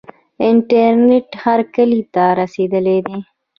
[0.47, 3.17] انټرنیټ هر کلي ته رسیدلی دی.